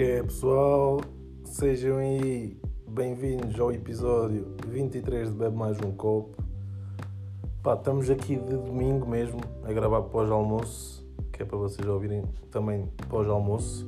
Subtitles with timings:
[0.00, 0.98] que é, pessoal?
[1.44, 2.58] Sejam aí
[2.88, 6.42] bem-vindos ao episódio 23 de Bebe Mais Um Copo.
[7.62, 12.88] Pá, estamos aqui de domingo mesmo a gravar pós-almoço, que é para vocês ouvirem também
[13.10, 13.86] pós-almoço.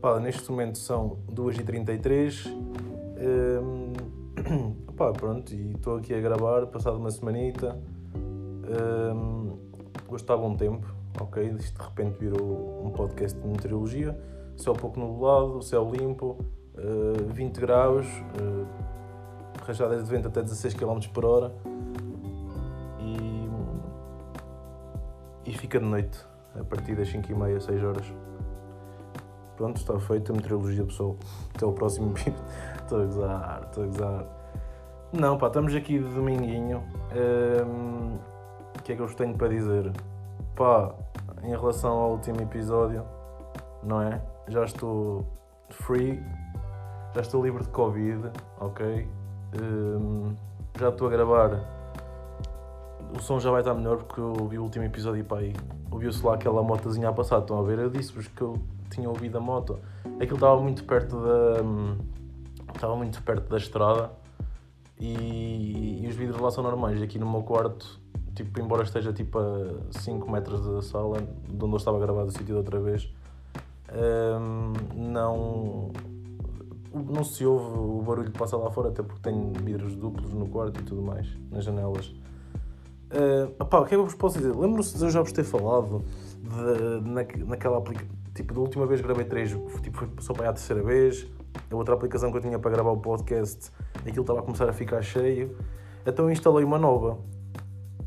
[0.00, 2.46] Pá, neste momento são 2h33.
[2.48, 3.92] Hum,
[4.96, 7.78] pá, pronto, e estou aqui a gravar, passado uma semanita.
[8.14, 9.58] Hum,
[10.08, 10.86] hoje está a bom tempo,
[11.20, 11.44] ok?
[11.60, 14.18] Isto de repente virou um podcast de meteorologia.
[14.56, 16.38] Céu pouco nublado, céu limpo,
[16.74, 18.66] uh, 20 graus, uh,
[19.64, 21.52] rajadas de vento até 16 km por hora
[22.98, 23.48] e,
[25.50, 26.24] e fica de noite,
[26.58, 28.12] a partir das 5h30, 6 horas.
[29.56, 31.16] Pronto, está feita a meteorologia, pessoal.
[31.54, 32.34] Até o próximo vídeo.
[32.76, 34.26] Estou a gozar, estou a gozar.
[35.12, 36.82] Não, pá, estamos aqui de dominguinho.
[37.14, 38.16] Um,
[38.78, 39.90] o que é que eu vos tenho para dizer?
[40.54, 40.94] Pá,
[41.42, 43.02] em relação ao último episódio,
[43.82, 44.20] não é?
[44.48, 45.26] Já estou
[45.70, 46.22] free,
[47.14, 48.30] já estou livre de Covid,
[48.60, 49.08] ok?
[49.60, 50.34] Um,
[50.78, 51.76] já estou a gravar.
[53.16, 55.36] O som já vai estar melhor porque eu ouvi o último episódio e pá,
[55.90, 57.38] ouviu-se lá aquela motozinha a passar.
[57.38, 57.78] Estão a ver?
[57.78, 59.78] Eu disse-vos que eu tinha ouvido a moto.
[60.20, 62.72] Aquilo estava muito perto da.
[62.74, 64.10] Estava muito perto da estrada
[65.00, 67.00] e, e os vidros lá são normais.
[67.00, 68.00] Aqui no meu quarto
[68.36, 72.30] tipo, embora esteja tipo a 5 metros da sala, de onde eu estava gravado o
[72.30, 73.10] sítio da outra vez,
[73.92, 75.90] um, não,
[76.92, 80.48] não se ouve o barulho que passa lá fora, até porque tenho vidros duplos no
[80.48, 82.14] quarto e tudo mais, nas janelas.
[83.06, 84.54] Uh, o que é que eu vos posso dizer?
[84.54, 86.02] Lembro-se de eu já vos ter falado
[86.42, 88.16] de, na, naquela aplicação.
[88.34, 89.50] Tipo, da última vez gravei três,
[89.82, 91.26] tipo, foi só para a terceira vez.
[91.70, 93.70] A outra aplicação que eu tinha para gravar o podcast,
[94.00, 95.56] aquilo estava a começar a ficar cheio.
[96.04, 97.18] Então instalei uma nova.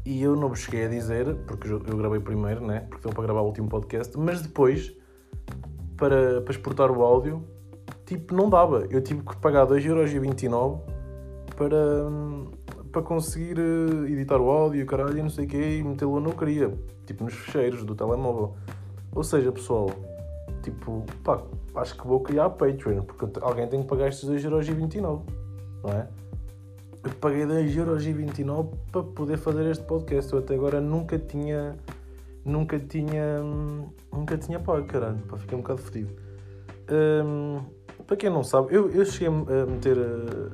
[0.05, 2.81] E eu não vos cheguei a dizer, porque eu gravei primeiro, né?
[2.81, 4.93] Porque estou para gravar o último podcast, mas depois,
[5.99, 7.43] para, para exportar o áudio,
[8.05, 8.87] tipo, não dava.
[8.89, 10.79] Eu tive que pagar 2,29€
[11.55, 11.77] para,
[12.91, 16.31] para conseguir eh, editar o áudio, caralho, e não sei o quê, e metê-lo não
[16.31, 16.73] queria,
[17.05, 18.55] tipo, nos fecheiros do telemóvel.
[19.13, 19.89] Ou seja, pessoal,
[20.63, 21.41] tipo, pá,
[21.75, 25.21] acho que vou criar Patreon, porque alguém tem que pagar estes 2,29€,
[25.83, 26.07] não é?
[27.03, 30.31] eu paguei 2,29€ para poder fazer este podcast.
[30.33, 31.75] Eu até agora nunca tinha.
[32.45, 33.41] Nunca tinha.
[34.11, 35.19] Nunca tinha pago, caralho.
[35.27, 36.13] Pá, fiquei um bocado fodido.
[36.91, 37.61] Um,
[38.07, 40.51] para quem não sabe, eu, eu cheguei a meter uh,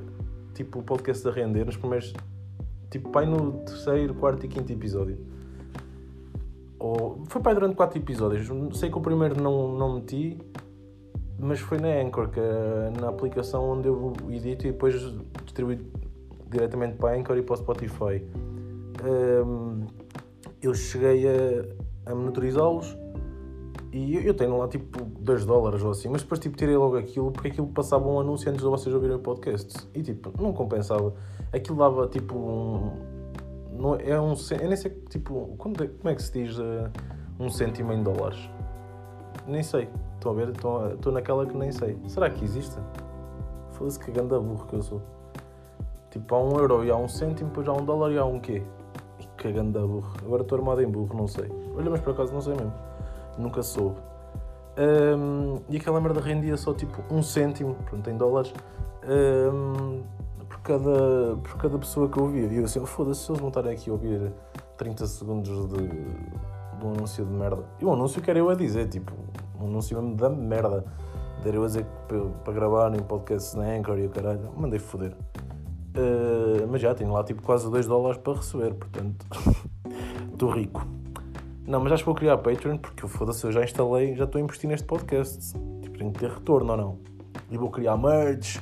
[0.52, 2.12] tipo o podcast a render nos primeiros.
[2.90, 5.18] Tipo, pai no terceiro, quarto e quinto episódio.
[6.78, 8.48] Ou, foi pai durante quatro episódios.
[8.78, 10.38] Sei que o primeiro não, não meti,
[11.38, 14.94] mas foi na Anchor, que é na aplicação onde eu edito e depois
[15.44, 15.80] distribuí
[16.48, 18.24] diretamente para a Anchor e para o Spotify.
[19.04, 19.86] Um,
[20.62, 21.64] eu cheguei a,
[22.06, 22.96] a monitorizá-los
[23.92, 26.96] e eu, eu, tenho lá tipo 2 dólares ou assim, mas depois tipo tirei logo
[26.96, 30.52] aquilo porque aquilo passava um anúncio antes de vocês ouvirem o podcast e tipo, não
[30.52, 31.14] compensava.
[31.52, 32.92] Aquilo dava tipo um.
[33.72, 34.34] Não, é um.
[34.60, 35.54] Eu nem sei tipo.
[35.56, 36.90] Como é, como é que se diz uh,
[37.40, 38.38] um cêntimo em dólares?
[39.46, 39.88] Nem sei.
[40.14, 40.48] Estão a ver?
[40.50, 41.96] Estou naquela que nem sei.
[42.06, 42.76] Será que existe?
[43.70, 45.00] Foda-se que ganda burro que eu sou.
[46.10, 48.40] Tipo, há um euro e há um cêntimo, depois há um dólar e há um
[48.40, 48.62] quê?
[49.20, 50.12] E cagando da burro.
[50.24, 51.50] Agora estou armado em burro, não sei.
[51.76, 52.72] Olha, mas por acaso não sei mesmo.
[53.38, 53.96] Nunca soube.
[54.78, 58.52] Um, e aquela merda rendia só tipo um cêntimo, pronto, em dólares,
[59.08, 60.02] um,
[60.46, 62.46] por, cada, por cada pessoa que ouvia.
[62.46, 64.32] E eu assim, foda-se, se eles vão estar aqui a ouvir
[64.76, 67.64] 30 segundos de, de um anúncio de merda.
[67.80, 69.12] E o anúncio que era eu a dizer, tipo,
[69.60, 70.84] um anúncio mesmo da merda.
[71.44, 74.50] Era eu a dizer para, para gravar em podcast na Anchor e o caralho.
[74.56, 75.12] Mandei foder.
[75.96, 79.24] Uh, mas já tenho lá tipo quase 2 dólares para receber, portanto
[80.32, 80.86] estou rico.
[81.66, 84.42] Não, mas acho que vou criar Patreon porque foda-se, eu já instalei, já estou a
[84.42, 85.52] investir neste podcast.
[85.82, 86.98] Tipo, tenho que ter retorno ou não.
[87.50, 88.58] E vou criar merch,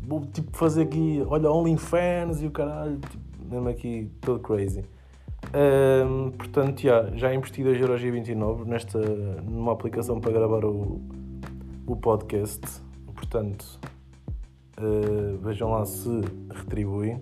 [0.00, 4.84] vou tipo fazer aqui, olha, OnlyFans e o caralho, tipo, mesmo aqui todo crazy.
[5.54, 11.00] Um, portanto, já, já investi 2,29€ nesta, numa aplicação para gravar o,
[11.86, 12.60] o podcast.
[13.14, 13.78] Portanto,
[14.76, 16.08] Uh, vejam lá se
[16.50, 17.20] retribuem.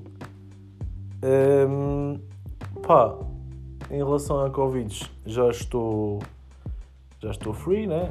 [1.23, 2.19] Um,
[2.81, 3.15] pá,
[3.93, 6.19] em relação a Covid, já estou
[7.21, 8.11] já estou free, né?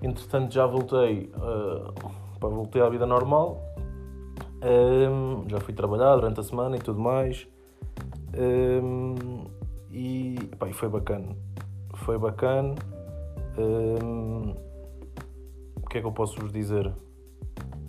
[0.00, 1.92] Entretanto, já voltei, uh,
[2.40, 3.62] pá, voltei à vida normal.
[4.62, 7.46] Um, já fui trabalhar durante a semana e tudo mais.
[8.36, 9.44] Um,
[9.92, 11.36] e, pá, foi bacana.
[11.94, 12.74] Foi bacana.
[13.58, 14.54] Um,
[15.76, 16.92] o que é que eu posso vos dizer?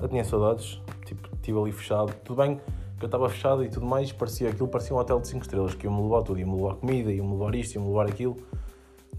[0.01, 2.13] eu tinha saudades, tipo, estive ali fechado.
[2.23, 2.59] Tudo bem
[2.99, 5.73] que eu estava fechado e tudo mais, parecia aquilo, parecia um hotel de 5 estrelas,
[5.73, 8.37] que ia-me levar tudo, ia-me levar comida, ia-me levar isto, ia-me levar aquilo.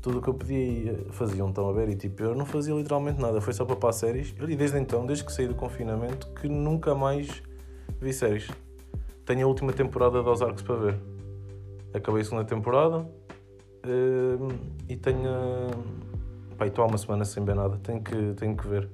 [0.03, 1.89] tudo o que eu pedia faziam, estão a ver?
[1.89, 4.35] E tipo, eu não fazia literalmente nada, foi só para para séries.
[4.49, 7.43] E desde então, desde que saí do confinamento, que nunca mais
[8.01, 8.49] vi séries.
[9.25, 11.01] Tenho a última temporada de Ozarks para ver.
[11.95, 14.49] Acabei a segunda temporada uh,
[14.89, 15.31] e tenho.
[16.57, 18.89] Pá, estou há uma semana sem ver nada, tenho que, tenho que ver.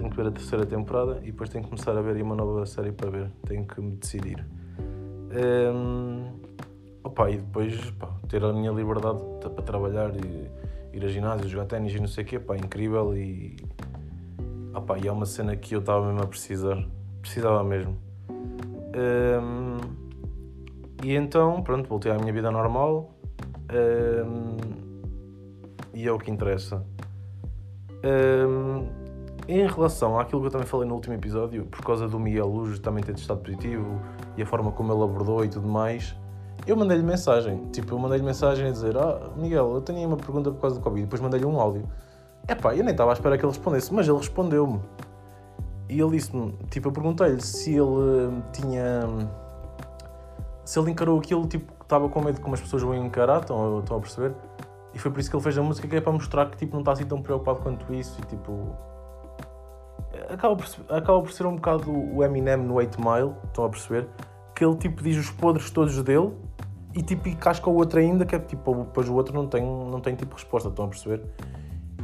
[0.00, 2.64] Tenho que ver a terceira temporada e depois tenho que começar a ver uma nova
[2.64, 3.30] série para ver.
[3.46, 4.42] Tenho que me decidir.
[5.30, 6.40] Um,
[7.04, 7.78] opa, e depois
[8.26, 12.24] ter a minha liberdade para trabalhar e ir a ginásio, jogar ténis e não sei
[12.24, 13.58] o quê, pá, incrível e,
[14.74, 16.82] opa, e é uma cena que eu estava mesmo a precisar,
[17.20, 17.98] precisava mesmo.
[18.30, 19.76] Um,
[21.04, 23.14] e então, pronto, voltei à minha vida normal
[23.70, 24.56] um,
[25.92, 26.82] e é o que interessa.
[28.02, 28.99] Um,
[29.52, 32.78] em relação àquilo que eu também falei no último episódio, por causa do Miguel Luz
[32.78, 34.00] também ter testado positivo
[34.36, 36.14] e a forma como ele abordou e tudo mais,
[36.66, 37.66] eu mandei-lhe mensagem.
[37.72, 40.76] Tipo, eu mandei-lhe mensagem a dizer: Ah, Miguel, eu tenho aí uma pergunta por causa
[40.76, 41.04] do Covid.
[41.04, 41.82] Depois mandei-lhe um áudio.
[42.46, 44.80] É pá, eu nem estava à espera que ele respondesse, mas ele respondeu-me.
[45.88, 49.00] E ele disse-me: Tipo, eu perguntei-lhe se ele hum, tinha.
[50.64, 53.96] Se ele encarou aquilo, tipo, estava com medo como as pessoas vão encarar, estão, estão
[53.96, 54.32] a perceber?
[54.94, 56.74] E foi por isso que ele fez a música, que é para mostrar que tipo,
[56.74, 58.76] não está assim tão preocupado quanto isso e tipo.
[60.32, 64.06] Acaba por, acaba por ser um bocado o Eminem no 8 Mile, estão a perceber?
[64.54, 66.32] Que ele tipo diz os podres todos dele
[66.94, 69.62] e tipo e casca o outro ainda, que é tipo, depois o outro não tem,
[69.62, 71.22] não tem tipo resposta, estão a perceber?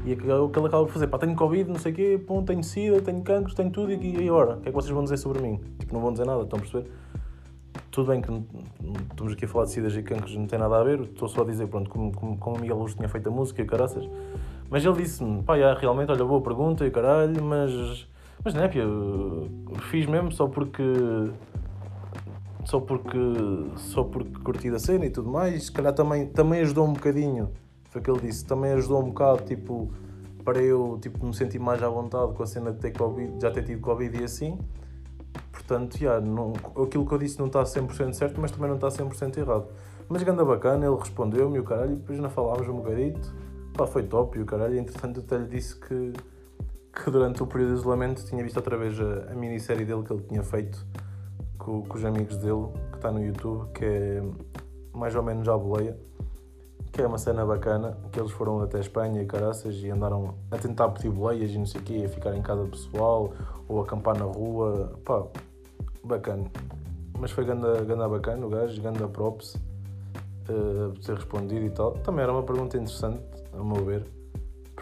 [0.05, 2.45] E o que ele acaba por fazer, pá, tenho Covid, não sei o quê, pum,
[2.45, 4.55] tenho SIDA, tenho cancros, tenho tudo, e, e agora?
[4.55, 5.61] O que é que vocês vão dizer sobre mim?
[5.81, 6.89] Tipo, não vão dizer nada, estão a perceber?
[7.91, 8.31] Tudo bem que
[9.11, 11.43] estamos aqui a falar de SIDAs e cancros, não tem nada a ver, estou só
[11.43, 14.09] a dizer, pronto, como, como, como o Miguel Luz tinha feito a música e caraças.
[14.71, 18.07] Mas ele disse-me, pá, já, realmente, olha, boa pergunta e caralho, mas,
[18.47, 19.51] mas não é, eu
[19.91, 20.81] fiz mesmo só porque
[22.65, 23.19] só porque,
[23.75, 25.65] só porque curti da cena e tudo mais.
[25.65, 27.51] Se calhar também, também ajudou um bocadinho,
[27.91, 29.91] foi o que ele disse, também ajudou um bocado, tipo,
[30.45, 33.51] para eu tipo, me sentir mais à vontade com a cena de ter COVID, já
[33.51, 34.57] ter tido Covid e assim.
[35.51, 36.53] Portanto, já, não,
[36.85, 39.67] aquilo que eu disse não está 100% certo, mas também não está 100% errado.
[40.09, 43.35] Mas ganda bacana, ele respondeu-me o caralho, depois não falámos um bocadito.
[43.75, 44.79] Pá, foi top e o caralho.
[44.79, 46.13] Entretanto, até lhe disse que,
[47.05, 50.13] que durante o período de isolamento tinha visto outra vez a, a minissérie dele que
[50.13, 50.85] ele tinha feito
[51.59, 54.23] com, com os amigos dele, que está no YouTube, que é
[54.95, 55.97] mais ou menos a boleia,
[56.91, 60.57] que é uma cena bacana, que eles foram até Espanha e caraças e andaram a
[60.57, 63.33] tentar pedir boleias e não sei o quê, a ficar em casa pessoal
[63.69, 65.27] ou acampar na rua, pá,
[66.03, 66.51] bacana.
[67.19, 69.57] Mas foi ganda, ganda bacana o gajo, ganda props
[70.49, 71.93] uh, ter respondido e tal.
[71.93, 73.21] Também era uma pergunta interessante,
[73.53, 74.07] a meu ver,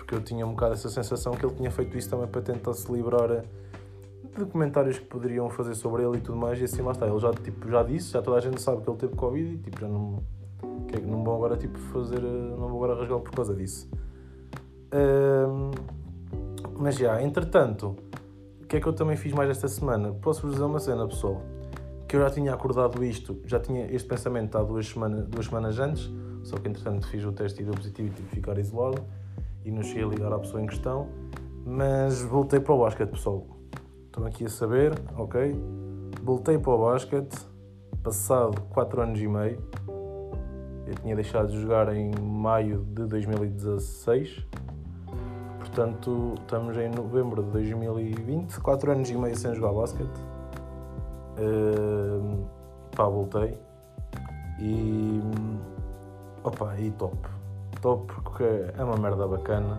[0.05, 2.75] porque eu tinha um bocado essa sensação que ele tinha feito isso também para tentar
[2.75, 3.43] se livrar
[4.37, 7.07] de comentários que poderiam fazer sobre ele e tudo mais, e assim lá está.
[7.07, 9.59] Ele já, tipo, já disse, já toda a gente sabe que ele teve Covid e
[9.59, 10.23] tipo, já não.
[10.89, 12.21] Que, é não vou agora tipo, fazer.
[12.21, 13.89] Não vou agora rasgá-lo por causa disso.
[14.93, 15.71] Um,
[16.77, 17.97] mas já, entretanto,
[18.63, 20.13] o que é que eu também fiz mais esta semana?
[20.13, 21.41] Posso-vos dizer uma cena, pessoal.
[22.09, 25.79] Que eu já tinha acordado isto, já tinha este pensamento há duas, semana, duas semanas
[25.79, 26.11] antes,
[26.43, 29.03] só que entretanto fiz o teste e deu positivo e tive que ficar isolado
[29.65, 31.09] e não cheguei a ligar à pessoa em questão.
[31.67, 33.47] Mas voltei para o basquete, pessoal
[34.15, 35.61] Estão aqui a saber, ok?
[36.23, 37.37] Voltei para o basquete,
[38.01, 39.61] passado 4 anos e meio.
[40.87, 44.47] Eu tinha deixado de jogar em maio de 2016.
[45.59, 50.21] Portanto, estamos em novembro de 2020, 4 anos e meio sem jogar basquete.
[51.37, 52.47] Uh,
[52.95, 53.59] pá, voltei.
[54.61, 55.21] E.
[56.45, 57.34] Opa, e top.
[57.85, 59.79] Top porque é uma merda bacana.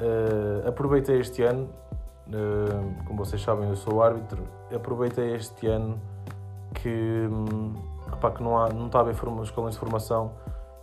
[0.00, 1.68] Uh, aproveitei este ano
[3.06, 4.42] como vocês sabem, eu sou árbitro.
[4.74, 6.00] Aproveitei este ano
[6.74, 7.28] que,
[8.12, 10.32] opa, que não, há, não está a haver escolas de formação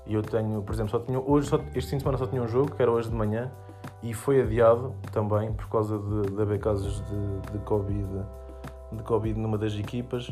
[0.07, 2.41] e eu tenho, por exemplo, só tinha, hoje, só, este fim de semana só tinha
[2.41, 3.51] um jogo, que era hoje de manhã,
[4.03, 8.23] e foi adiado também por causa de, de haver casos de, de, COVID,
[8.91, 10.31] de Covid numa das equipas.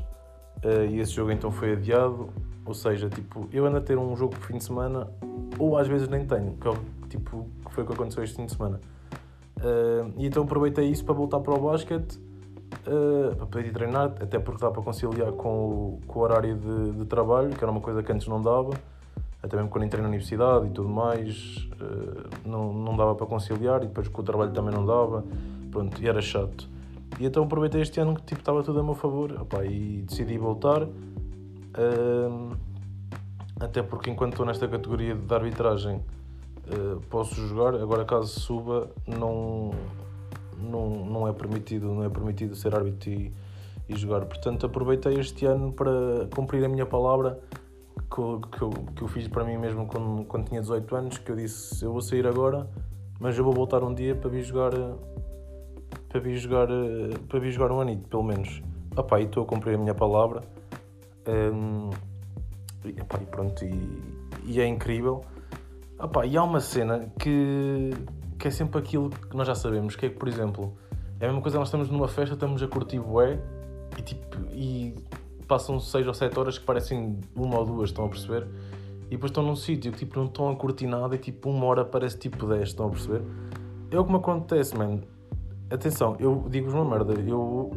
[0.63, 2.29] Uh, e esse jogo então foi adiado,
[2.65, 5.09] ou seja, tipo, eu ando a ter um jogo por fim de semana,
[5.59, 6.73] ou às vezes nem tenho, que, é
[7.09, 8.79] tipo, foi o que aconteceu este fim de semana.
[9.57, 12.17] Uh, e então aproveitei isso para voltar para o basquete,
[12.87, 16.91] uh, para poder treinar, até porque dá para conciliar com o, com o horário de,
[16.93, 18.71] de, trabalho, que era uma coisa que antes não dava,
[19.41, 23.83] até mesmo quando entrei na universidade e tudo mais, uh, não, não dava para conciliar,
[23.83, 25.25] e depois com o trabalho também não dava,
[25.71, 26.72] pronto, e era chato.
[27.19, 30.37] E então aproveitei este ano que tipo, estava tudo a meu favor opa, e decidi
[30.37, 30.87] voltar.
[33.59, 36.01] até porque enquanto estou nesta categoria de arbitragem
[36.69, 39.71] eh, posso jogar, agora caso suba não,
[40.57, 43.33] não, não é permitido, não é permitido ser árbitro e,
[43.89, 44.25] e jogar.
[44.25, 47.39] Portanto aproveitei este ano para cumprir a minha palavra
[48.09, 51.17] que eu, que, eu, que eu fiz para mim mesmo quando, quando tinha 18 anos,
[51.17, 52.69] que eu disse, eu vou sair agora,
[53.19, 54.71] mas eu vou voltar um dia para vir jogar
[56.13, 56.67] para vir jogar,
[57.27, 58.61] para vir jogar um anito, pelo menos.
[58.95, 60.41] Opá, e estou a cumprir a minha palavra.
[61.27, 61.89] Um,
[62.87, 63.99] epá, e pronto, e,
[64.45, 65.25] e, é incrível.
[65.99, 67.89] Opá, e há uma cena que,
[68.37, 70.77] que é sempre aquilo que nós já sabemos, que é que, por exemplo,
[71.19, 73.39] é a mesma coisa, nós estamos numa festa, estamos a curtir bué,
[73.97, 74.93] e tipo, e
[75.47, 78.47] passam 6 ou 7 horas que parecem uma ou duas, estão a perceber?
[79.07, 81.65] E depois estão num sítio que tipo, não estão a curtir nada e tipo uma
[81.65, 83.23] hora parece tipo 10, estão a perceber?
[83.89, 85.12] É o que me acontece, mano.
[85.73, 87.71] Atenção, eu digo-vos uma merda, eu,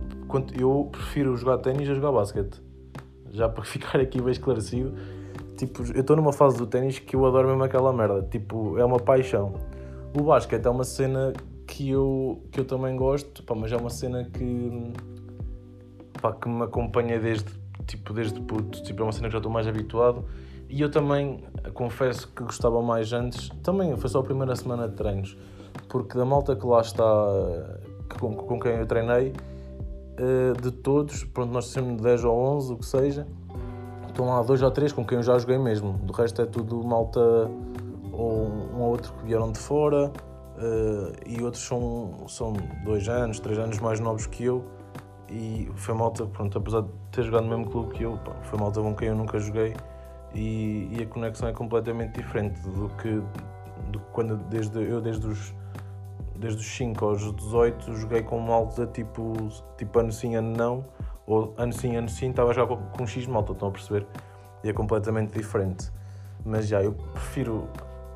[0.61, 2.61] eu prefiro jogar ténis a jogar basquete.
[3.31, 4.93] Já para ficar aqui bem esclarecido,
[5.57, 8.85] tipo, eu estou numa fase do ténis que eu adoro mesmo aquela merda, tipo, é
[8.85, 9.55] uma paixão.
[10.15, 11.33] O basquete é uma cena
[11.67, 14.93] que eu, que eu também gosto, pá, mas é uma cena que,
[16.21, 17.51] pá, que me acompanha desde,
[17.87, 20.23] tipo, desde puto, tipo, é uma cena que já estou mais habituado.
[20.69, 24.97] E eu também confesso que gostava mais antes, também foi só a primeira semana de
[24.97, 25.35] treinos,
[25.89, 27.05] porque da malta que lá está,
[28.19, 29.33] com, com quem eu treinei,
[30.19, 33.27] eh, de todos, pronto, nós temos 10 ou 11, o que seja,
[34.09, 35.93] estão lá dois ou três com quem eu já joguei mesmo.
[35.93, 37.21] Do resto é tudo malta
[38.13, 40.11] ou um ou outro que vieram de fora
[40.57, 42.55] uh, e outros são, são
[42.85, 44.65] dois anos, três anos mais novos que eu.
[45.29, 48.59] E foi malta, pronto, apesar de ter jogado no mesmo clube que eu, pá, foi
[48.59, 49.75] malta com quem eu nunca joguei
[50.35, 53.11] e, e, a conexão é completamente diferente do que,
[53.91, 55.55] do que quando desde, eu desde os
[56.39, 59.35] desde os 5 aos 18 joguei com malta tipo,
[59.77, 60.85] tipo ano sim, ano não,
[61.27, 64.07] ou ano sim, ano sim, estava a jogar com, com X malta, estão a perceber?
[64.63, 65.91] E é completamente diferente.
[66.45, 67.69] Mas já, eu prefiro,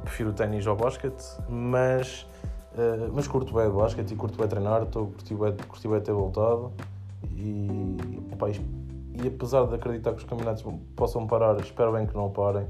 [0.03, 2.27] prefiro ténis ao basquete, mas,
[2.75, 6.13] uh, mas curto bem o basquete e curto bem treinar, estou curti bem, bem ter
[6.13, 6.73] voltado
[7.35, 7.97] e,
[8.33, 12.67] opa, e apesar de acreditar que os campeonatos possam parar, espero bem que não parem,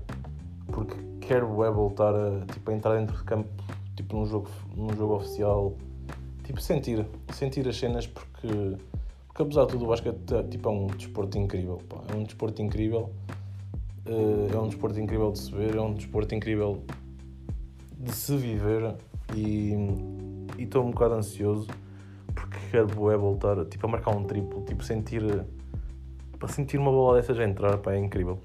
[0.72, 3.48] porque quero é voltar a, tipo, a entrar dentro de campo
[4.10, 5.76] tipo num jogo, num jogo oficial,
[6.44, 8.76] tipo sentir, sentir as cenas porque,
[9.28, 10.18] porque apesar de tudo o basquete
[10.50, 13.10] tipo, é um desporto incrível, pá, é um desporto incrível,
[14.06, 16.82] uh, é um desporto incrível de se ver, é um desporto incrível
[17.98, 18.94] de se viver
[19.36, 19.74] e
[20.58, 21.68] estou um bocado ansioso
[22.34, 25.22] porque quero é voltar tipo, a marcar um triplo, tipo sentir
[26.38, 28.38] para sentir uma bola dessas a entrar, pá, é incrível.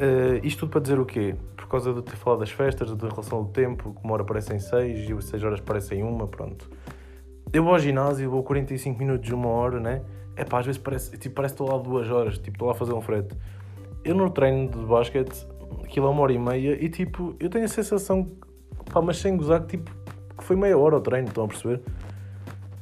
[0.00, 1.34] Uh, isto tudo para dizer o quê?
[1.68, 4.58] Por causa de ter falado das festas, da relação do tempo, que uma hora parecem
[4.58, 6.70] 6 e 6 horas parecem uma, pronto.
[7.52, 10.02] Eu vou ao ginásio, vou 45 minutos, uma hora, né?
[10.34, 12.72] É pá, às vezes parece, tipo, parece que estou lá duas horas, tipo, estou lá
[12.72, 13.36] a fazer um frete.
[14.02, 15.46] Eu no treino de basquete,
[15.84, 18.30] aquilo é uma hora e meia, e tipo, eu tenho a sensação,
[18.90, 19.90] pá, mas sem gozar, que tipo,
[20.38, 21.82] que foi meia hora o treino, estão a perceber?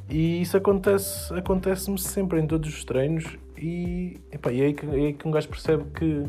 [0.09, 4.87] E isso acontece, acontece-me sempre em todos os treinos, e, epá, e é aí que,
[4.87, 6.25] é aí que um gajo percebe que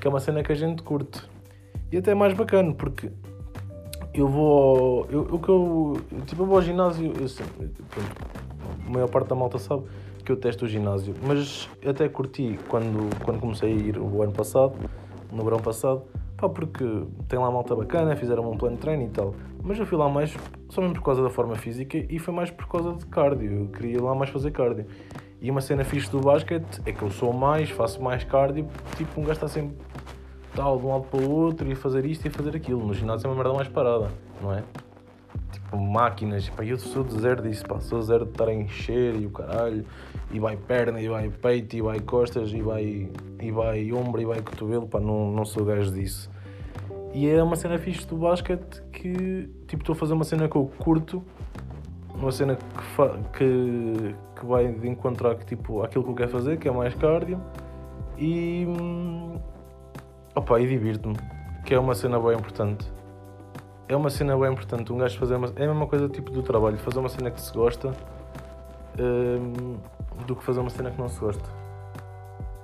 [0.00, 1.22] que é uma cena que a gente curte.
[1.90, 3.10] E até é mais bacana, porque
[4.12, 5.06] eu vou.
[5.10, 5.96] Eu, o que eu.
[6.26, 7.06] Tipo, eu vou ao ginásio.
[7.06, 7.46] Eu,
[7.90, 8.26] pronto,
[8.86, 9.84] a maior parte da malta sabe
[10.24, 11.14] que eu testo o ginásio.
[11.24, 14.74] Mas até curti quando, quando comecei a ir o ano passado,
[15.30, 16.02] no verão passado,
[16.36, 16.84] pá, porque
[17.28, 19.34] tem lá malta bacana, fizeram um plano de treino e tal.
[19.62, 20.36] Mas eu fui lá mais
[20.68, 23.64] só mesmo por causa da forma física e foi mais por causa de cardio.
[23.64, 24.86] Eu queria lá mais fazer cardio.
[25.40, 28.66] E uma cena fixe do basquete é que eu sou mais, faço mais cardio,
[28.96, 29.76] tipo, um gajo está sempre
[30.56, 32.84] tal, de um lado para o outro, e fazer isto e fazer aquilo.
[32.84, 34.08] No ginásio é uma merda mais parada,
[34.42, 34.64] não é?
[35.52, 39.14] Tipo, máquinas, pá, eu sou de zero disso, pá, sou zero de estar a encher
[39.14, 39.84] e o caralho,
[40.32, 43.08] e vai perna, e vai peito, e vai costas, e vai,
[43.40, 46.30] e vai ombro, e vai cotovelo, pá, não, não sou gajo disso.
[47.12, 50.56] E é uma cena fixe do basquete que, tipo, estou a fazer uma cena que
[50.56, 51.22] eu curto,
[52.14, 56.58] uma cena que, que, que vai de encontrar que, tipo, aquilo que eu quero fazer,
[56.58, 57.40] que é mais cardio,
[58.18, 58.66] e,
[60.36, 61.16] opa, e divirto-me,
[61.64, 62.86] que é uma cena bem importante.
[63.88, 66.42] É uma cena bem importante, um gajo fazer uma, é a mesma coisa tipo do
[66.42, 67.92] trabalho, fazer uma cena que se gosta
[69.00, 69.76] um,
[70.26, 71.48] do que fazer uma cena que não se gosta.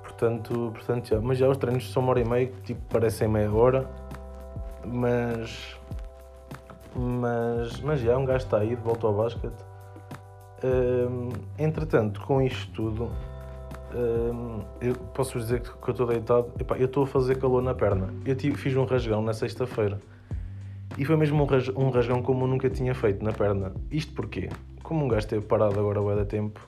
[0.02, 3.52] Portanto, portanto já, mas já os treinos são uma hora e meia, tipo, parecem meia
[3.52, 3.88] hora,
[4.84, 5.76] mas
[6.94, 9.64] mas, mas já, um gajo está aí, de volta ao basquete.
[10.62, 13.10] Um, entretanto, com isto tudo,
[13.94, 16.52] um, eu posso dizer que, que eu estou deitado.
[16.58, 18.12] Epá, eu estou a fazer calor na perna.
[18.24, 20.00] Eu tive, fiz um rasgão na sexta-feira.
[20.98, 23.72] E foi mesmo um, ras, um rasgão como eu nunca tinha feito na perna.
[23.90, 24.48] Isto porquê?
[24.82, 26.60] Como um gajo esteve parado agora há da tempo,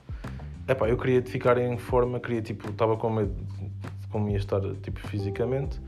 [0.67, 4.61] epá, eu queria ficar em forma, queria tipo, estava com medo de como ia estar
[4.81, 5.79] tipo, fisicamente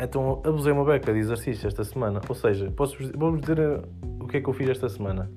[0.00, 2.20] então abusei uma beca de exercício esta semana.
[2.28, 3.80] Ou seja, posso vou-vos dizer eh,
[4.20, 5.30] o que é que eu fiz esta semana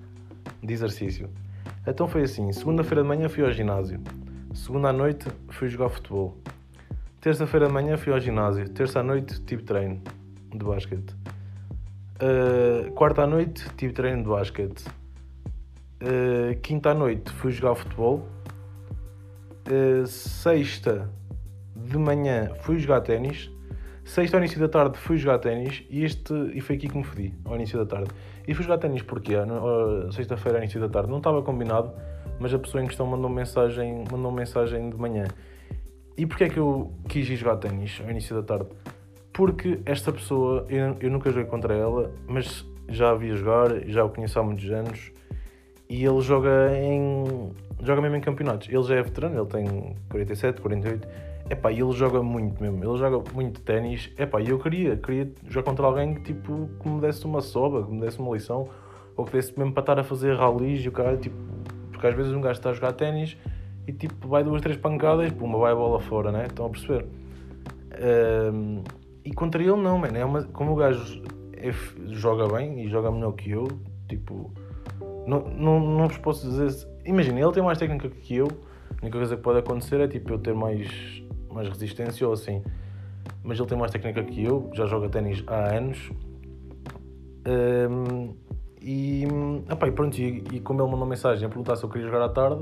[0.63, 1.29] de exercício.
[1.85, 3.99] Então foi assim: segunda-feira de manhã fui ao ginásio,
[4.57, 6.37] segunda à noite fui jogar futebol,
[7.19, 8.69] Terça-feira de manhã fui ao ginásio.
[8.69, 10.01] Terça à noite tive treino
[10.49, 11.15] de basquete.
[12.21, 14.85] Uh, quarta à noite tive treino de basquete.
[16.01, 18.27] Uh, quinta à noite fui jogar futebol.
[19.67, 21.09] Uh, sexta
[21.75, 23.51] de manhã fui jogar ténis.
[24.05, 27.03] Sexta ao início da tarde fui jogar ténis e, este, e foi aqui que me
[27.03, 28.11] fodi, ao início da tarde.
[28.47, 29.33] E fui jogar ténis porque
[30.13, 31.91] sexta-feira ao início da tarde não estava combinado,
[32.39, 35.25] mas a pessoa em questão mandou mensagem, mandou mensagem de manhã.
[36.17, 38.69] E porquê é que eu quis ir jogar ténis ao início da tarde?
[39.31, 44.03] Porque esta pessoa, eu, eu nunca joguei contra ela, mas já a vi jogar, já
[44.03, 45.11] o conheço há muitos anos
[45.89, 47.51] e ele joga em.
[47.81, 48.67] joga mesmo em campeonatos.
[48.67, 51.07] Ele já é veterano, ele tem 47, 48
[51.49, 54.11] Epá, ele joga muito mesmo, ele joga muito ténis.
[54.17, 57.83] Epá, e eu queria, queria jogar contra alguém que, tipo, que me desse uma soba,
[57.83, 58.67] que me desse uma lição,
[59.15, 61.37] ou que desse mesmo para estar a fazer ralis e o caralho, tipo,
[61.97, 63.35] porque às vezes um gajo está a jogar ténis
[63.87, 66.45] e tipo, vai duas, três pancadas, puma, vai a bola fora, né?
[66.45, 67.05] Estão a perceber?
[68.53, 68.83] Um,
[69.25, 71.23] e contra ele não, mano, é uma, como o gajo
[71.53, 71.71] é,
[72.13, 73.67] joga bem e joga melhor que eu,
[74.07, 74.51] tipo,
[75.25, 76.87] não, não, não vos posso dizer.
[77.03, 80.31] Imagina, ele tem mais técnica que eu, a única coisa que pode acontecer é tipo
[80.31, 80.87] eu ter mais
[81.51, 82.61] mais resistência ou assim.
[83.43, 86.11] Mas ele tem mais técnica que eu, já joga ténis há anos.
[87.89, 88.35] Um,
[88.81, 89.25] e,
[89.71, 92.25] epá, e pronto, e, e, como ele mandou mensagem a perguntar se eu queria jogar
[92.25, 92.61] à tarde,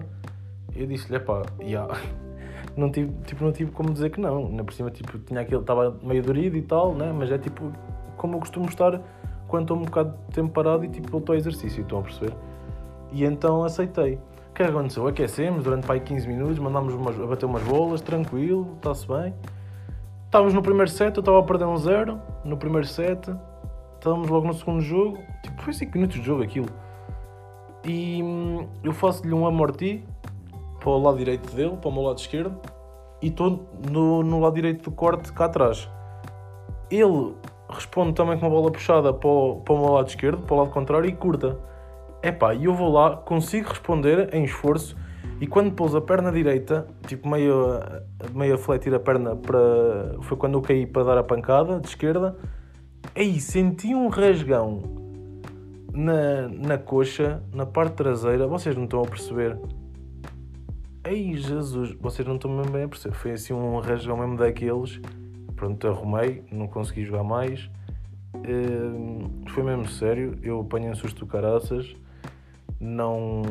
[0.75, 1.93] eu disse-lhe, epá, yeah.
[2.75, 4.49] não tive, tipo, não tive como dizer que não.
[4.49, 7.11] Na por cima, tipo, tinha aquele, estava meio dorido e tal, né?
[7.11, 7.71] mas é tipo,
[8.17, 9.01] como eu costumo estar
[9.47, 12.33] quando estou um bocado de tempo parado e tipo, voltou ao exercício, estão a perceber?
[13.11, 14.19] E então aceitei
[14.55, 15.05] que é que aconteceu?
[15.05, 19.33] Aquecemos durante para 15 minutos, mandámos umas, a bater umas bolas, tranquilo, está-se bem.
[20.25, 23.29] Estávamos no primeiro set, eu estava a perder um zero no primeiro set,
[24.05, 26.69] estávamos logo no segundo jogo, tipo, foi 5 minutos de jogo aquilo.
[27.83, 30.05] E hum, eu faço-lhe um amorti
[30.79, 32.55] para o lado direito dele, para o meu lado esquerdo,
[33.19, 35.89] e estou no, no lado direito do corte cá atrás.
[36.91, 37.33] Ele
[37.67, 40.59] responde também com uma bola puxada para o, para o meu lado esquerdo, para o
[40.59, 41.57] lado contrário, e curta.
[42.59, 44.95] E eu vou lá, consigo responder em esforço
[45.39, 47.79] e quando pôs a perna direita, tipo meio,
[48.33, 50.15] meio a fletir a perna para.
[50.21, 52.35] Foi quando eu caí para dar a pancada de esquerda.
[53.13, 54.81] Aí senti um rasgão
[55.93, 58.47] na, na coxa, na parte traseira.
[58.47, 59.57] Vocês não estão a perceber.
[61.03, 63.15] Ei Jesus, vocês não estão mesmo bem a perceber.
[63.15, 64.99] Foi assim um rasgão mesmo daqueles.
[65.55, 67.69] Pronto, arrumei, não consegui jogar mais.
[68.33, 70.37] Uh, foi mesmo sério.
[70.41, 71.95] Eu apanhei um susto caraças
[72.79, 73.41] não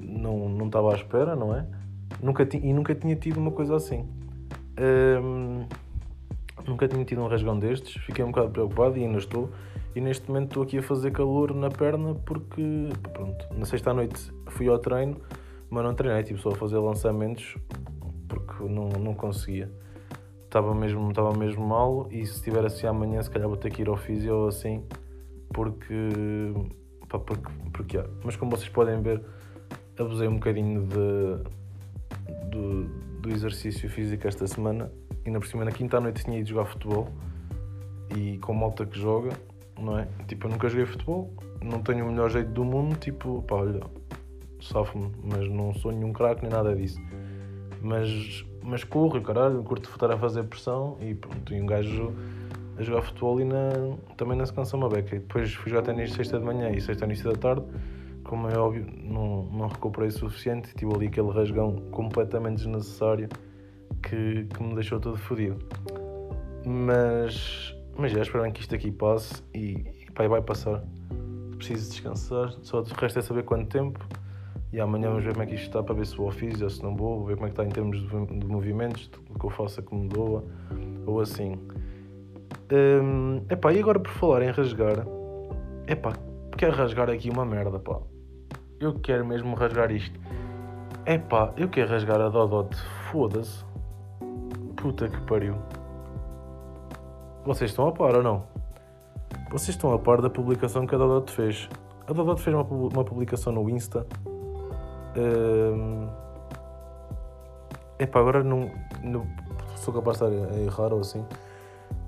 [0.00, 1.66] não não estava à espera, não é?
[2.22, 4.06] Nunca e nunca tinha tido uma coisa assim.
[4.78, 5.66] Um,
[6.66, 9.50] nunca tinha tido um rasgão destes, fiquei um bocado preocupado e ainda estou.
[9.94, 14.32] E neste momento estou aqui a fazer calor na perna porque, pronto, na sexta noite
[14.48, 15.16] fui ao treino,
[15.68, 17.56] mas não treinei, tipo, só a fazer lançamentos
[18.28, 19.70] porque não, não conseguia.
[20.44, 23.82] Estava mesmo, estava mesmo mal e se estiver assim amanhã, se calhar vou ter que
[23.82, 24.82] ir ao físio ou assim,
[25.52, 25.94] porque
[27.12, 28.06] Pá, porque, porque há.
[28.24, 29.22] Mas como vocês podem ver,
[29.98, 31.44] abusei um bocadinho de,
[33.20, 34.90] do exercício físico esta semana.
[35.26, 37.08] Na por cima, na quinta à noite tinha ido jogar futebol.
[38.16, 39.30] E com malta que joga,
[39.78, 40.06] não é?
[40.28, 41.32] Tipo, eu nunca joguei futebol,
[41.62, 42.96] não tenho o melhor jeito do mundo.
[42.96, 43.80] Tipo, pá, olha,
[44.60, 47.00] safo-me, mas não sou nenhum craque nem nada disso.
[47.80, 52.12] Mas, mas corro, caralho, curto estar a fazer pressão e pronto, e um gajo
[52.78, 55.16] a jogar futebol e na, também se cansa uma beca.
[55.16, 57.64] E depois fui jogar ténis sexta de manhã e sexta início da tarde,
[58.24, 60.74] como é óbvio, não, não recuperei o suficiente.
[60.74, 63.28] Tive ali aquele rasgão completamente desnecessário
[64.02, 65.58] que, que me deixou todo fodido.
[66.64, 70.82] Mas, mas já espero que isto aqui passe e, e vai passar.
[71.56, 74.04] Preciso descansar, só o resto é saber quanto tempo.
[74.72, 76.64] E amanhã vamos ver como é que isto está para ver se vou ao físio
[76.64, 79.06] ou se não vou, vou ver como é que está em termos de, de movimentos,
[79.08, 80.42] do que eu faço que me doa,
[81.04, 81.58] ou assim.
[82.72, 85.06] Um, epá, e agora por falar em rasgar,
[85.86, 86.14] epá,
[86.56, 87.98] quero rasgar aqui uma merda, pá.
[88.80, 90.18] Eu quero mesmo rasgar isto.
[91.04, 92.74] Epá, eu quero rasgar a Dodot,
[93.10, 93.71] foda-se.
[94.82, 95.54] Puta que pariu.
[97.44, 98.42] Vocês estão a par ou não?
[99.52, 101.68] Vocês estão a par da publicação que a Dodot fez.
[102.08, 104.04] A Dodot fez uma, publicação no Insta.
[105.16, 106.08] Um,
[107.96, 108.72] epá, agora não,
[109.04, 109.24] não
[109.76, 111.24] sou capaz de estar a errar ou assim.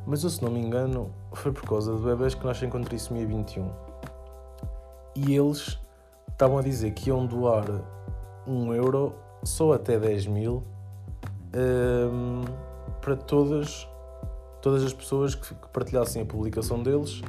[0.04, 3.24] Mas eu, se não me engano, foi por causa de bebés que nascem com trissomia
[3.24, 3.70] 21.
[5.14, 5.78] E eles
[6.28, 7.66] estavam a dizer que iam doar
[8.48, 10.73] um euro só até 10 mil
[13.00, 13.86] para todas,
[14.62, 17.22] todas as pessoas que, partilhassem a publicação deles.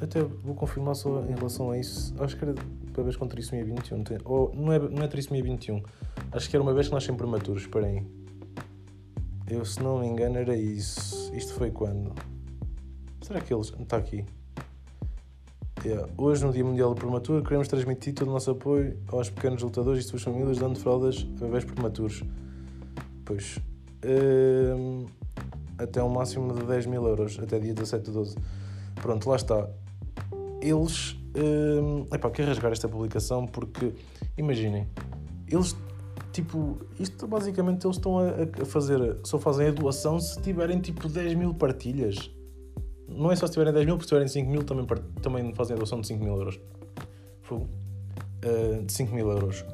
[0.00, 2.14] Até vou confirmar só em relação a isso.
[2.18, 2.54] Acho que era
[2.96, 4.04] bebês com trissomia 21.
[4.04, 5.82] Tem, ou não é, não é trissomia 21.
[6.32, 7.62] Acho que era uma vez que nascem prematuros.
[7.62, 8.06] Esperem.
[9.46, 11.34] Eu, se não me engano, era isso.
[11.34, 12.12] Isto foi quando?
[13.22, 13.72] Será que eles.
[13.80, 14.24] Está aqui.
[15.84, 16.08] Yeah.
[16.16, 20.04] Hoje, no Dia Mundial do Prematuro, queremos transmitir todo o nosso apoio aos pequenos lutadores
[20.04, 22.24] e suas famílias, dando fraldas a bebés prematuros.
[23.24, 23.60] Pois.
[24.04, 25.06] Um,
[25.78, 28.36] até um máximo de 10 mil euros, até dia 17 de 12.
[28.96, 29.68] Pronto, lá está.
[30.60, 31.16] Eles.
[31.36, 33.92] Um, epá, quero rasgar esta publicação porque,
[34.36, 34.88] imaginem,
[35.46, 35.76] eles.
[36.32, 38.30] Tipo, isto basicamente eles estão a,
[38.62, 39.18] a fazer.
[39.24, 42.30] Só fazem a doação se tiverem tipo 10 mil partilhas.
[43.18, 44.86] Não é só se tiverem 10 mil, porque se tiverem 5 mil também,
[45.20, 46.60] também fazem a doação de 5 mil euros.
[47.50, 49.64] Uh, de 5 mil euros.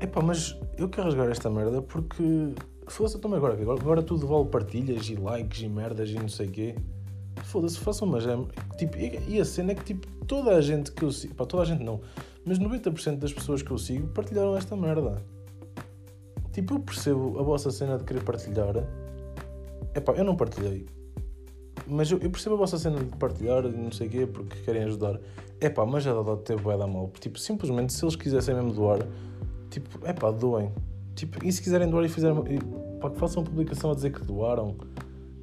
[0.00, 2.54] Epá, mas eu quero rasgar esta merda porque.
[2.86, 6.46] Foda-se também agora, agora, agora tudo vale partilhas e likes e merdas e não sei
[6.46, 6.74] o quê.
[7.42, 8.46] Foda-se, façam uma gem.
[8.78, 11.34] Tipo, e, e, a cena é que tipo, toda a gente que eu sigo.
[11.34, 12.00] Pá, toda a gente não.
[12.44, 15.20] Mas 90% das pessoas que eu sigo partilharam esta merda.
[16.52, 18.74] Tipo, eu percebo a vossa cena de querer partilhar.
[19.94, 20.86] Epá, eu não partilhei.
[21.86, 24.84] Mas eu, eu, percebo a vossa cena de partilhar não sei o quê, porque querem
[24.84, 25.18] ajudar.
[25.60, 27.10] É pá, mas a Dodó teve bué da mal.
[27.18, 29.06] Tipo, simplesmente, se eles quisessem mesmo doar,
[29.70, 30.70] tipo, é pá, doem.
[31.14, 32.36] Tipo, e se quiserem doar e fizerem.
[33.00, 34.76] Pá, que façam publicação a dizer que doaram,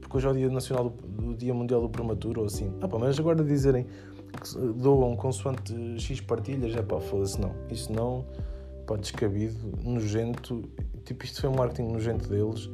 [0.01, 2.71] porque hoje é o Dia Nacional do, do Dia Mundial do Prematuro ou assim.
[2.81, 3.85] Ah pá, mas agora dizerem
[4.41, 7.51] que doam consoante X partilhas, é pá, foda-se, não.
[7.69, 8.25] Isso não,
[8.85, 10.63] pá, descabido, nojento.
[11.03, 12.69] Tipo, isto foi um marketing nojento deles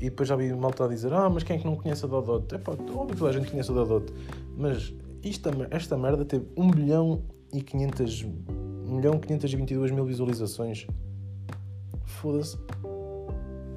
[0.00, 2.08] e depois já vi malta a dizer: Ah, mas quem é que não conhece a
[2.08, 2.54] Dodot?
[2.54, 4.12] É pá, óbvio que toda a gente conhece a Dodot.
[4.56, 8.24] Mas isto, esta merda teve 1 bilhão e 500.
[8.24, 10.86] 1 milhão 522 mil visualizações.
[12.04, 12.58] Foda-se.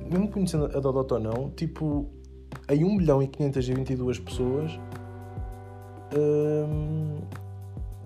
[0.09, 2.09] Mesmo conhecendo a Dodot ou não, tipo,
[2.69, 4.79] em 1 bilhão e 522 pessoas.
[6.15, 7.17] Hum,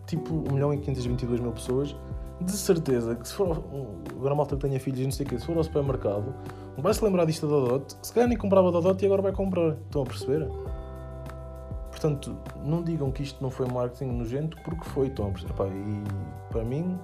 [0.07, 1.95] tipo, 1 milhão e 522 mil pessoas.
[2.41, 3.63] De certeza que se for.
[4.11, 6.33] Agora malta que tenha filhos e não sei o que, se for ao supermercado
[6.81, 9.73] vai-se lembrar disto da Dodot, se calhar nem comprava Dodot e agora vai comprar.
[9.73, 10.47] Estão a perceber?
[11.89, 15.53] Portanto, não digam que isto não foi marketing nojento, porque foi, estão a perceber?
[15.53, 16.03] Epá, e
[16.51, 16.99] para mim,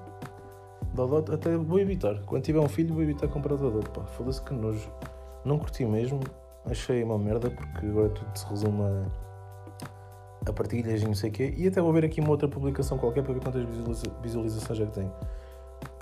[0.93, 2.21] Dodot até vou evitar.
[2.25, 3.89] Quando tiver um filho, vou evitar comprar Dodot.
[3.89, 4.89] Pá, foda-se que nojo.
[5.43, 6.19] Não curti mesmo,
[6.65, 11.33] achei uma merda, porque agora tudo se resume a, a partilhas e não sei o
[11.33, 11.53] quê.
[11.57, 14.85] E até vou ver aqui uma outra publicação qualquer para ver quantas visualiza visualizações é
[14.85, 15.11] que tem.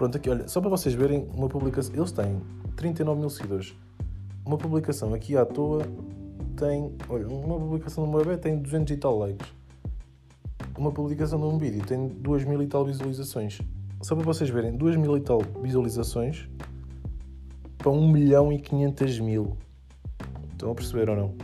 [0.01, 1.93] Pronto, aqui, olha, só para vocês verem uma publicação.
[1.93, 2.41] Eles têm
[2.75, 3.75] 39 mil seguidores.
[4.43, 5.83] Uma publicação aqui à toa
[6.57, 6.91] tem.
[7.07, 9.47] Olha, uma publicação do meu bebê tem 200 e tal likes.
[10.75, 13.61] Uma publicação de um vídeo tem 2 mil e tal visualizações.
[14.01, 16.49] Só para vocês verem, 2 mil e tal visualizações
[17.77, 19.55] para 1 milhão e 500 mil.
[20.53, 21.35] Estão a perceber ou não?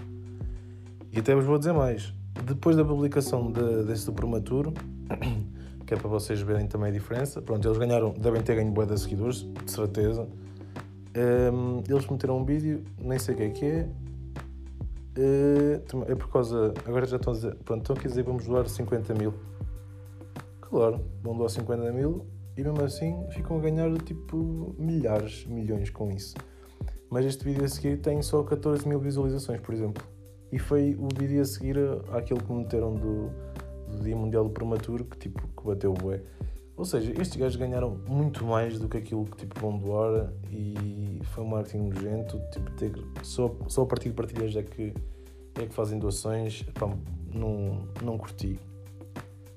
[1.13, 2.11] E até vos vou dizer mais.
[2.43, 4.73] Depois da publicação de, desse do prematuro,
[5.87, 8.85] que é para vocês verem também a diferença, pronto, eles ganharam, devem ter ganho boa
[8.85, 10.27] de seguidores, de certeza.
[11.15, 13.89] Um, eles meteram um vídeo, nem sei o que é que é.
[15.17, 16.73] Uh, é por causa.
[16.85, 17.55] Agora já estão a dizer.
[17.55, 19.33] Pronto, estão a dizer vamos doar 50 mil.
[20.59, 26.11] Claro, vão doar 50 mil e mesmo assim ficam a ganhar tipo milhares, milhões com
[26.11, 26.35] isso.
[27.09, 30.03] Mas este vídeo a seguir tem só 14 mil visualizações, por exemplo.
[30.51, 31.77] E foi o vídeo a seguir
[32.11, 33.31] àquele que meteram do,
[33.89, 36.21] do Dia Mundial do Prematuro que tipo que bateu o bué.
[36.77, 41.19] Ou seja, estes gajos ganharam muito mais do que aquilo que tipo, vão doar e
[41.23, 42.39] foi um marketing nojento.
[42.51, 44.93] Tipo, ter, só, só a partir de partilhas é que,
[45.55, 46.63] é que fazem doações.
[47.33, 48.59] Não, não curti.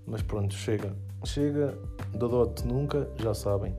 [0.06, 0.96] Mas pronto, chega.
[1.22, 1.78] Chega,
[2.14, 3.76] Dodote nunca, já sabem.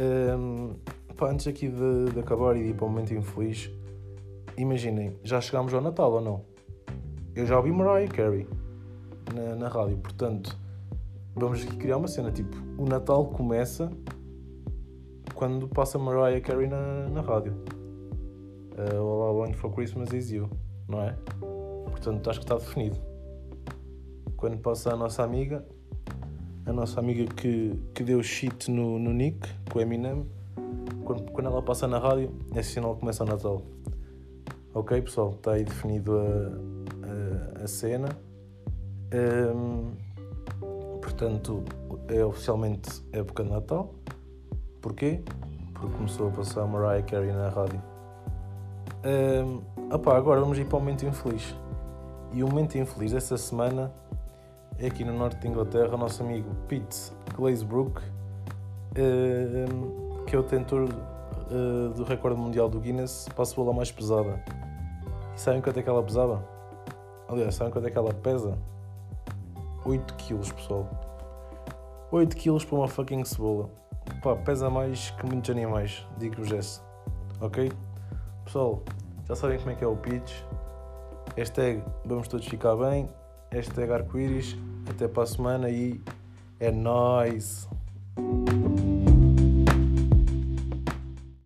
[0.00, 0.74] Um,
[1.18, 3.70] pá, antes aqui de, de, acabar e de ir para o momento infeliz,
[4.56, 6.44] imaginem, já chegámos ao Natal ou não?
[7.34, 8.46] Eu já ouvi Mariah Carey
[9.34, 10.56] na, na rádio, portanto
[11.38, 13.90] vamos aqui criar uma cena tipo: o Natal começa
[15.34, 17.54] quando passa Mariah Carey na, na rádio.
[18.72, 20.50] Uh, All I Want for Christmas is You,
[20.88, 21.16] não é?
[21.90, 22.96] Portanto, acho que está definido.
[24.36, 25.64] Quando passa a nossa amiga,
[26.66, 30.26] a nossa amiga que, que deu shit no, no Nick, com Eminem,
[31.04, 33.62] quando, quando ela passa na rádio, é sinal começa o Natal.
[34.74, 38.08] Ok, pessoal, está aí definido a, a, a cena.
[41.00, 41.64] Portanto,
[42.08, 43.94] é oficialmente época de Natal.
[44.80, 45.22] Porquê?
[45.74, 47.82] Porque começou a passar Mariah Carey na rádio.
[49.92, 51.54] Opa, agora vamos ir para o momento infeliz.
[52.32, 53.92] E o momento infeliz dessa semana
[54.78, 58.00] é aqui no norte de Inglaterra, o nosso amigo Pete Glazebrook,
[60.26, 64.44] que é o tentor uh, do recorde mundial do Guinness para a bola mais pesada.
[65.34, 66.46] E sabem quanto é que ela pesava?
[67.28, 68.58] Aliás, sabem quanto é que ela pesa?
[69.88, 70.86] 8 kg, pessoal.
[72.12, 73.70] 8 kg para uma fucking cebola.
[74.22, 76.82] Pá, pesa mais que muitos animais, digo-vos essa.
[77.40, 77.72] Ok?
[78.44, 78.82] Pessoal,
[79.26, 80.42] já sabem como é que é o pitch.
[81.36, 83.08] Hashtag vamos todos ficar bem.
[83.50, 84.56] Hashtag arco-íris.
[84.90, 86.00] Até para a semana e
[86.60, 87.68] é nóis!